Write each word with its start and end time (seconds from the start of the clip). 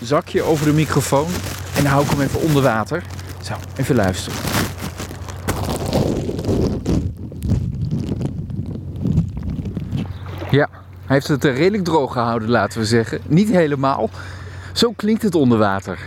zakje 0.00 0.42
over 0.42 0.66
de 0.66 0.72
microfoon. 0.72 1.28
En 1.76 1.82
dan 1.82 1.92
hou 1.92 2.04
ik 2.04 2.10
hem 2.10 2.20
even 2.20 2.40
onder 2.40 2.62
water. 2.62 3.02
Zo, 3.42 3.54
even 3.76 3.94
luisteren. 3.94 4.38
Ja, 10.50 10.68
hij 11.06 11.16
heeft 11.16 11.28
het 11.28 11.44
redelijk 11.44 11.84
droog 11.84 12.12
gehouden, 12.12 12.48
laten 12.48 12.80
we 12.80 12.86
zeggen. 12.86 13.20
Niet 13.26 13.50
helemaal. 13.50 14.10
Zo 14.72 14.92
klinkt 14.96 15.22
het 15.22 15.34
onder 15.34 15.58
water. 15.58 15.98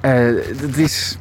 Eh, 0.00 0.12
het 0.56 0.78
is 0.78 1.18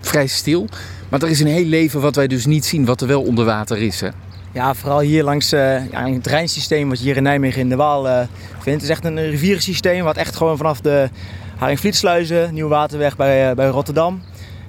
vrij 0.00 0.26
stil. 0.26 0.68
Maar 1.08 1.22
er 1.22 1.28
is 1.28 1.40
een 1.40 1.46
heel 1.46 1.64
leven 1.64 2.00
wat 2.00 2.16
wij 2.16 2.26
dus 2.26 2.46
niet 2.46 2.64
zien, 2.64 2.84
wat 2.84 3.00
er 3.00 3.06
wel 3.06 3.22
onder 3.22 3.44
water 3.44 3.82
is. 3.82 4.00
Hè? 4.00 4.08
Ja, 4.52 4.74
vooral 4.74 5.00
hier 5.00 5.24
langs 5.24 5.50
ja, 5.50 5.86
het 5.92 6.26
Rijnsysteem 6.26 6.88
wat 6.88 6.98
je 6.98 7.04
hier 7.04 7.16
in 7.16 7.22
Nijmegen 7.22 7.60
in 7.60 7.68
de 7.68 7.76
Waal 7.76 8.06
uh, 8.06 8.18
vindt. 8.52 8.64
Het 8.64 8.82
is 8.82 8.88
echt 8.88 9.04
een 9.04 9.30
rivierensysteem 9.30 10.04
wat 10.04 10.16
echt 10.16 10.36
gewoon 10.36 10.56
vanaf 10.56 10.80
de 10.80 11.08
Haringvlietsluizen, 11.56 12.54
Nieuwe 12.54 12.70
Waterweg 12.70 13.16
bij, 13.16 13.50
uh, 13.50 13.56
bij 13.56 13.66
Rotterdam, 13.66 14.22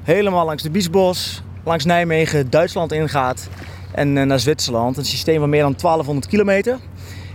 helemaal 0.03 0.45
langs 0.45 0.63
de 0.63 0.70
Biesbos, 0.70 1.41
langs 1.63 1.85
Nijmegen, 1.85 2.49
Duitsland 2.49 2.91
ingaat 2.91 3.48
en 3.91 4.27
naar 4.27 4.39
Zwitserland. 4.39 4.98
Een 4.98 5.05
systeem 5.05 5.40
van 5.40 5.49
meer 5.49 5.62
dan 5.62 5.76
1200 5.76 6.27
kilometer. 6.27 6.73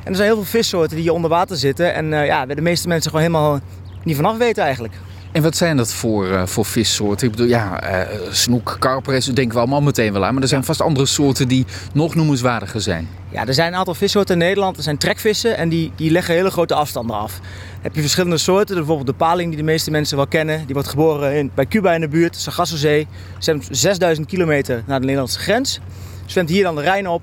En 0.04 0.10
er 0.10 0.14
zijn 0.14 0.28
heel 0.28 0.36
veel 0.36 0.60
vissoorten 0.60 0.94
die 0.94 1.04
hier 1.04 1.12
onder 1.12 1.30
water 1.30 1.56
zitten 1.56 1.94
en 1.94 2.06
ja, 2.06 2.46
de 2.46 2.60
meeste 2.60 2.88
mensen 2.88 3.10
gewoon 3.10 3.26
helemaal 3.26 3.60
niet 4.04 4.16
vanaf 4.16 4.36
weten 4.36 4.62
eigenlijk. 4.62 4.94
En 5.32 5.42
wat 5.42 5.56
zijn 5.56 5.76
dat 5.76 5.92
voor, 5.92 6.26
uh, 6.26 6.46
voor 6.46 6.64
vissoorten? 6.64 7.26
Ik 7.26 7.32
bedoel, 7.32 7.48
ja, 7.48 7.90
uh, 7.90 8.18
snoek, 8.30 8.76
karpers, 8.78 9.26
denken 9.26 9.54
we 9.54 9.58
allemaal 9.58 9.82
meteen 9.82 10.12
wel 10.12 10.24
aan. 10.24 10.32
Maar 10.32 10.42
er 10.42 10.48
zijn 10.48 10.64
vast 10.64 10.80
andere 10.80 11.06
soorten 11.06 11.48
die 11.48 11.66
nog 11.92 12.14
noemenswaardiger 12.14 12.80
zijn. 12.80 13.08
Ja, 13.28 13.46
er 13.46 13.54
zijn 13.54 13.72
een 13.72 13.78
aantal 13.78 13.94
vissoorten 13.94 14.34
in 14.34 14.40
Nederland. 14.40 14.76
Er 14.76 14.82
zijn 14.82 14.98
trekvissen 14.98 15.56
en 15.56 15.68
die, 15.68 15.92
die 15.96 16.10
leggen 16.10 16.34
hele 16.34 16.50
grote 16.50 16.74
afstanden 16.74 17.16
af. 17.16 17.32
Dan 17.40 17.82
heb 17.82 17.94
je 17.94 18.00
verschillende 18.00 18.38
soorten. 18.38 18.76
Bijvoorbeeld 18.76 19.06
de 19.06 19.12
paling 19.12 19.48
die 19.48 19.58
de 19.58 19.64
meeste 19.64 19.90
mensen 19.90 20.16
wel 20.16 20.26
kennen. 20.26 20.64
Die 20.64 20.74
wordt 20.74 20.88
geboren 20.88 21.36
in, 21.36 21.50
bij 21.54 21.66
Cuba 21.66 21.92
in 21.92 22.00
de 22.00 22.08
buurt, 22.08 22.36
Sargassozee. 22.36 23.06
Zwemt 23.38 23.68
6000 23.70 24.26
kilometer 24.26 24.82
naar 24.86 24.98
de 24.98 25.04
Nederlandse 25.04 25.38
grens. 25.38 25.80
Zwemt 26.26 26.48
hier 26.48 26.62
dan 26.62 26.74
de 26.74 26.82
Rijn 26.82 27.08
op. 27.08 27.22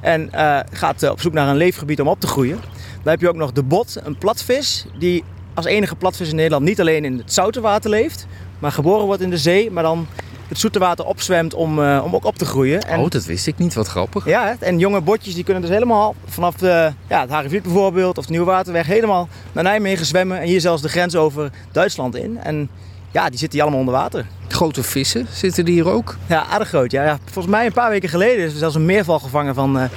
En 0.00 0.30
uh, 0.34 0.58
gaat 0.72 1.10
op 1.10 1.20
zoek 1.20 1.32
naar 1.32 1.48
een 1.48 1.56
leefgebied 1.56 2.00
om 2.00 2.08
op 2.08 2.20
te 2.20 2.26
groeien. 2.26 2.60
Dan 3.02 3.12
heb 3.12 3.20
je 3.20 3.28
ook 3.28 3.36
nog 3.36 3.52
de 3.52 3.62
bot, 3.62 3.96
een 4.02 4.18
platvis. 4.18 4.86
Die 4.98 5.24
als 5.58 5.66
enige 5.66 5.96
platvis 5.96 6.28
in 6.28 6.36
Nederland 6.36 6.64
niet 6.64 6.80
alleen 6.80 7.04
in 7.04 7.18
het 7.18 7.32
zoute 7.32 7.60
water 7.60 7.90
leeft, 7.90 8.26
maar 8.58 8.72
geboren 8.72 9.06
wordt 9.06 9.22
in 9.22 9.30
de 9.30 9.38
zee, 9.38 9.70
maar 9.70 9.82
dan 9.82 10.06
het 10.48 10.58
zoete 10.58 10.78
water 10.78 11.04
opzwemt 11.04 11.54
om, 11.54 11.78
uh, 11.78 12.02
om 12.04 12.14
ook 12.14 12.24
op 12.24 12.36
te 12.36 12.44
groeien. 12.44 12.80
En, 12.80 13.00
oh, 13.00 13.10
dat 13.10 13.24
wist 13.24 13.46
ik 13.46 13.58
niet. 13.58 13.74
Wat 13.74 13.86
grappig. 13.86 14.24
Ja, 14.24 14.56
en 14.58 14.78
jonge 14.78 15.00
botjes 15.00 15.34
die 15.34 15.44
kunnen 15.44 15.62
dus 15.62 15.70
helemaal 15.70 16.14
vanaf 16.26 16.54
de, 16.54 16.92
ja, 17.08 17.20
het 17.20 17.30
Haringvliet 17.30 17.62
bijvoorbeeld 17.62 18.18
of 18.18 18.24
de 18.24 18.30
Nieuwe 18.30 18.46
Waterweg 18.46 18.86
helemaal 18.86 19.28
naar 19.52 19.64
Nijmegen 19.64 20.06
zwemmen 20.06 20.40
en 20.40 20.46
hier 20.46 20.60
zelfs 20.60 20.82
de 20.82 20.88
grens 20.88 21.16
over 21.16 21.50
Duitsland 21.72 22.16
in. 22.16 22.38
En 22.38 22.70
ja, 23.10 23.28
die 23.28 23.38
zitten 23.38 23.58
hier 23.58 23.62
allemaal 23.62 23.80
onder 23.80 23.94
water. 23.94 24.26
Grote 24.48 24.82
vissen 24.82 25.26
zitten 25.32 25.64
die 25.64 25.74
hier 25.74 25.88
ook? 25.88 26.16
Ja, 26.26 26.44
aardig 26.44 26.68
groot. 26.68 26.90
Ja. 26.90 27.04
ja. 27.04 27.18
Volgens 27.24 27.54
mij 27.54 27.66
een 27.66 27.72
paar 27.72 27.90
weken 27.90 28.08
geleden 28.08 28.44
is 28.44 28.52
er 28.52 28.58
zelfs 28.58 28.74
een 28.74 28.86
meerval 28.86 29.18
gevangen 29.18 29.54
van 29.54 29.76
uh, 29.76 29.84
2,43 29.84 29.92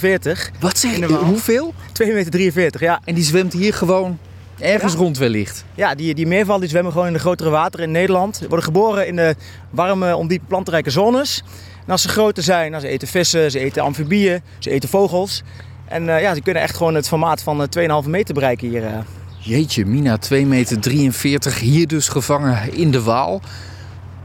meter. 0.00 0.50
Wat 0.60 0.78
zeg 0.78 0.96
je? 0.96 1.06
Hoeveel? 1.06 1.74
2,43 2.02 2.10
meter, 2.54 2.82
ja. 2.82 3.00
En 3.04 3.14
die 3.14 3.24
zwemt 3.24 3.52
hier 3.52 3.74
gewoon 3.74 4.18
Ergens 4.58 4.92
ja. 4.92 4.98
rond 4.98 5.18
wellicht. 5.18 5.64
Ja, 5.74 5.94
die, 5.94 6.14
die 6.14 6.26
meerval 6.26 6.58
die 6.58 6.68
zwemmen 6.68 6.92
gewoon 6.92 7.06
in 7.06 7.12
de 7.12 7.18
grotere 7.18 7.50
wateren 7.50 7.86
in 7.86 7.92
Nederland. 7.92 8.36
Ze 8.36 8.48
worden 8.48 8.64
geboren 8.64 9.06
in 9.06 9.16
de 9.16 9.34
warme, 9.70 10.16
ondiepe 10.16 10.44
plantrijke 10.46 10.90
zones. 10.90 11.42
En 11.86 11.92
als 11.92 12.02
ze 12.02 12.08
groter 12.08 12.42
zijn, 12.42 12.70
nou, 12.70 12.82
ze 12.82 12.88
eten 12.88 13.08
vissen, 13.08 13.50
ze 13.50 13.58
eten 13.58 13.82
amfibieën, 13.82 14.42
ze 14.58 14.70
eten 14.70 14.88
vogels. 14.88 15.42
En 15.88 16.02
uh, 16.02 16.20
ja, 16.20 16.34
ze 16.34 16.40
kunnen 16.40 16.62
echt 16.62 16.76
gewoon 16.76 16.94
het 16.94 17.08
formaat 17.08 17.42
van 17.42 17.60
uh, 17.76 18.02
2,5 18.02 18.08
meter 18.08 18.34
bereiken 18.34 18.68
hier. 18.68 18.82
Uh. 18.82 18.98
Jeetje, 19.38 19.86
Mina, 19.86 20.18
2,43 20.32 20.46
meter, 20.46 21.54
hier 21.54 21.86
dus 21.86 22.08
gevangen 22.08 22.72
in 22.72 22.90
de 22.90 23.02
Waal. 23.02 23.40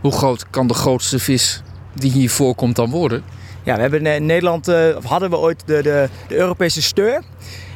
Hoe 0.01 0.11
groot 0.11 0.49
kan 0.49 0.67
de 0.67 0.73
grootste 0.73 1.19
vis 1.19 1.61
die 1.93 2.11
hier 2.11 2.29
voorkomt 2.29 2.75
dan 2.75 2.89
worden? 2.89 3.23
Ja, 3.63 3.75
we 3.75 3.81
hebben 3.81 4.06
in 4.06 4.25
Nederland, 4.25 4.67
of 4.97 5.03
hadden 5.03 5.29
we 5.29 5.38
ooit 5.38 5.63
de, 5.66 5.81
de, 5.81 6.09
de 6.27 6.35
Europese 6.35 6.81
steur. 6.81 7.22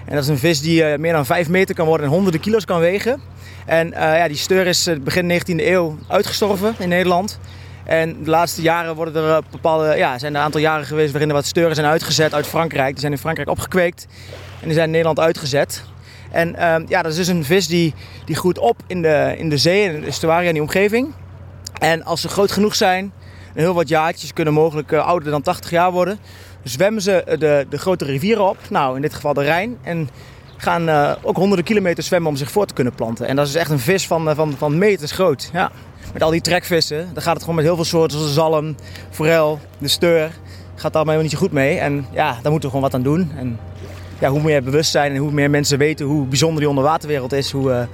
En 0.06 0.14
dat 0.14 0.24
is 0.24 0.30
een 0.30 0.38
vis 0.38 0.62
die 0.62 0.92
uh, 0.92 0.98
meer 0.98 1.14
dan 1.14 1.26
5 1.26 1.50
meter 1.50 1.76
kan 1.76 1.86
worden 1.86 2.06
en 2.06 2.12
honderden 2.12 2.42
kilo's 2.42 2.66
kan 2.66 2.80
wegen. 2.80 3.22
En 3.66 3.88
uh, 3.88 3.94
ja, 3.96 4.28
die 4.28 4.38
steur 4.38 4.68
is 4.68 4.88
uh, 4.88 5.00
begin 5.00 5.32
19e 5.32 5.46
eeuw 5.46 5.98
uitgestorven 6.08 6.76
in 6.80 6.90
Nederland. 6.90 7.40
En 7.84 8.24
de 8.24 8.30
laatste 8.30 8.62
jaren 8.62 8.96
worden 8.96 9.24
er 9.24 9.42
bepaalde, 9.52 9.98
ja, 9.98 10.20
zijn 10.20 10.34
er 10.34 10.40
een 10.40 10.46
aantal 10.46 10.62
jaren 10.62 10.86
geweest 10.86 11.12
waarin 11.12 11.30
er 11.30 11.36
wat 11.36 11.46
steuren 11.46 11.76
zijn 11.76 11.88
uitgezet 11.88 12.34
uit 12.34 12.48
Frankrijk. 12.48 12.92
Die 12.92 13.00
zijn 13.00 13.12
in 13.12 13.18
Frankrijk 13.18 13.50
opgekweekt 13.50 14.08
en 14.60 14.66
die 14.66 14.74
zijn 14.74 14.86
in 14.86 14.92
Nederland 14.92 15.20
uitgezet. 15.20 15.84
En 16.32 16.56
ja, 16.88 17.02
dat 17.02 17.12
is 17.12 17.18
dus 17.18 17.28
een 17.28 17.46
vis 17.46 17.68
die, 17.68 17.94
die 18.26 18.36
groeit 18.36 18.60
op 18.60 18.82
in 18.88 19.02
de, 19.02 19.34
in 19.38 19.50
de 19.50 19.58
zee, 19.58 19.94
in 19.94 20.02
de 20.02 20.08
estuaria, 20.08 20.52
die 20.52 20.62
omgeving. 20.62 21.14
En 21.80 22.04
als 22.04 22.22
ze 22.22 22.28
groot 22.28 22.52
genoeg 22.52 22.76
zijn, 22.76 23.12
heel 23.54 23.74
wat 23.74 23.88
jaartjes, 23.88 24.34
kunnen 24.34 24.54
mogelijk 24.54 24.94
ouder 24.94 25.32
dan 25.32 25.42
80 25.42 25.70
jaar 25.70 25.92
worden, 25.92 26.20
zwemmen 26.70 27.02
ze 27.02 27.36
de, 27.40 27.66
de 27.70 27.78
grote 27.78 28.06
rivieren 28.06 28.50
op, 28.50 28.58
nou 28.70 28.96
in 28.96 29.02
dit 29.02 29.14
geval 29.14 29.34
de 29.34 29.44
Rijn, 29.44 29.78
en 29.82 30.10
gaan 30.58 30.90
uh, 30.90 31.12
ook 31.22 31.36
honderden 31.36 31.66
kilometers 31.66 32.08
zwemmen 32.08 32.30
om 32.32 32.38
zich 32.38 32.52
voor 32.52 32.66
te 32.66 32.74
kunnen 32.74 32.94
planten. 32.94 33.28
En 33.28 33.36
dat 33.36 33.48
is 33.48 33.56
echt 33.56 33.72
een 33.72 33.80
vis 33.80 34.08
van, 34.08 34.36
van, 34.36 34.54
van 34.58 34.78
meters 34.78 35.12
groot. 35.12 35.50
Ja. 35.54 35.72
Met 36.14 36.24
al 36.24 36.32
die 36.32 36.42
trekvissen, 36.42 37.10
dan 37.14 37.24
gaat 37.24 37.34
het 37.34 37.42
gewoon 37.42 37.56
met 37.56 37.66
heel 37.66 37.76
veel 37.76 37.84
soorten 37.84 38.18
zoals 38.18 38.34
de 38.34 38.40
zalm, 38.40 38.76
forel, 39.10 39.60
de 39.78 39.88
steur. 39.88 40.32
Gaat 40.76 40.94
daar 40.94 41.02
helemaal 41.02 41.24
niet 41.24 41.32
zo 41.32 41.38
goed 41.38 41.52
mee. 41.52 41.78
En 41.78 42.06
ja, 42.12 42.32
daar 42.42 42.52
moeten 42.52 42.70
we 42.70 42.76
gewoon 42.76 42.82
wat 42.82 42.94
aan 42.94 43.04
doen. 43.04 43.32
En 43.38 43.60
ja, 44.20 44.30
hoe 44.30 44.42
meer 44.42 44.64
bewustzijn 44.64 45.12
en 45.12 45.18
hoe 45.18 45.32
meer 45.32 45.50
mensen 45.50 45.78
weten 45.78 46.06
hoe 46.06 46.26
bijzonder 46.26 46.60
die 46.60 46.70
onderwaterwereld 46.70 47.34
is, 47.34 47.52
hoe, 47.52 47.88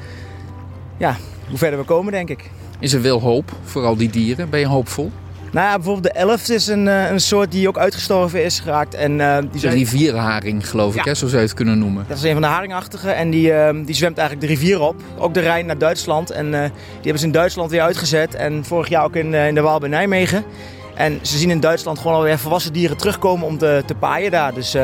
ja, 0.98 1.16
hoe 1.50 1.58
verder 1.58 1.80
we 1.80 1.86
komen, 1.86 2.12
denk 2.12 2.30
ik. 2.30 2.50
Is 2.80 2.94
er 2.94 3.02
wel 3.02 3.22
hoop 3.22 3.52
voor 3.64 3.86
al 3.86 3.96
die 3.96 4.10
dieren? 4.10 4.50
Ben 4.50 4.60
je 4.60 4.68
hoopvol? 4.68 5.12
Nou 5.52 5.68
ja, 5.68 5.76
bijvoorbeeld 5.76 6.14
de 6.14 6.20
elf 6.20 6.50
is 6.50 6.68
een, 6.68 6.86
een 6.86 7.20
soort 7.20 7.52
die 7.52 7.68
ook 7.68 7.78
uitgestorven 7.78 8.44
is 8.44 8.60
geraakt. 8.60 8.94
En, 8.94 9.20
uh, 9.20 9.38
die 9.52 9.62
de 9.62 9.70
rivierenharing, 9.70 10.70
geloof 10.70 10.96
ik, 10.96 11.04
hè? 11.04 11.14
zo 11.14 11.28
zou 11.28 11.42
je 11.42 11.48
het 11.48 11.56
kunnen 11.56 11.80
noemen. 11.80 12.06
Dat 12.08 12.18
is 12.18 12.24
een 12.24 12.32
van 12.32 12.42
de 12.42 12.48
haringachtige 12.48 13.10
en 13.10 13.30
die, 13.30 13.52
uh, 13.52 13.70
die 13.86 13.96
zwemt 13.96 14.18
eigenlijk 14.18 14.48
de 14.48 14.54
rivier 14.54 14.82
op. 14.82 14.96
Ook 15.18 15.34
de 15.34 15.40
Rijn 15.40 15.66
naar 15.66 15.78
Duitsland. 15.78 16.30
En 16.30 16.46
uh, 16.46 16.52
die 16.62 16.70
hebben 16.94 17.20
ze 17.20 17.26
in 17.26 17.32
Duitsland 17.32 17.72
weer 17.72 17.82
uitgezet. 17.82 18.36
En 18.36 18.66
vorig 18.66 18.90
jaar 18.90 19.04
ook 19.04 19.16
in, 19.16 19.34
in 19.34 19.56
de 19.56 19.62
Waal 19.62 19.80
bij 19.80 19.90
Nijmegen. 19.90 20.44
En 20.96 21.20
ze 21.22 21.38
zien 21.38 21.50
in 21.50 21.60
Duitsland 21.60 22.00
gewoon 22.00 22.16
alweer 22.16 22.40
volwassen 22.40 22.74
dieren 22.74 22.98
terugkomen 22.98 23.48
om 23.48 23.58
te, 23.58 23.84
te 23.86 23.96
paaien 23.96 24.32
daar. 24.32 24.54
Dus, 24.54 24.76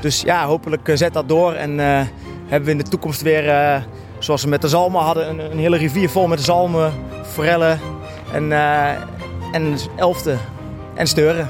dus 0.00 0.20
ja, 0.20 0.46
hopelijk 0.46 0.90
zet 0.94 1.12
dat 1.12 1.28
door. 1.28 1.52
En 1.52 1.78
hebben 1.78 2.64
we 2.64 2.70
in 2.70 2.78
de 2.78 2.88
toekomst 2.88 3.22
weer, 3.22 3.44
zoals 4.18 4.42
we 4.42 4.48
met 4.48 4.60
de 4.62 4.68
zalmen 4.68 5.00
hadden, 5.00 5.28
een, 5.28 5.38
een 5.38 5.58
hele 5.58 5.76
rivier 5.76 6.10
vol 6.10 6.26
met 6.26 6.40
zalmen, 6.40 6.92
forellen 7.22 7.80
en 8.32 8.52
en 9.52 9.76
elfte 9.96 10.36
en 10.94 11.06
steuren. 11.06 11.48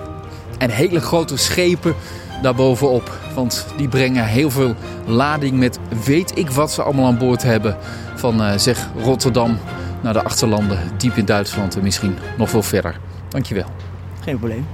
En 0.59 0.71
hele 0.71 1.01
grote 1.01 1.37
schepen 1.37 1.95
daarbovenop. 2.43 3.19
Want 3.35 3.67
die 3.77 3.89
brengen 3.89 4.25
heel 4.25 4.51
veel 4.51 4.75
lading 5.07 5.59
met 5.59 5.79
weet 6.05 6.39
ik 6.39 6.51
wat 6.51 6.73
ze 6.73 6.83
allemaal 6.83 7.07
aan 7.07 7.19
boord 7.19 7.43
hebben. 7.43 7.77
Van 8.15 8.43
uh, 8.43 8.53
zeg 8.57 8.89
Rotterdam 8.97 9.59
naar 10.01 10.13
de 10.13 10.23
achterlanden, 10.23 10.79
diep 10.97 11.17
in 11.17 11.25
Duitsland 11.25 11.77
en 11.77 11.83
misschien 11.83 12.19
nog 12.39 12.51
veel 12.51 12.63
verder. 12.63 12.97
Dankjewel. 13.29 13.67
Geen 14.21 14.39
probleem. 14.39 14.67